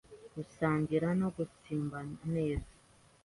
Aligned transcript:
gusangira 0.35 1.07
no 1.19 1.27
umunsibana 1.39 2.15
neza: 2.33 2.69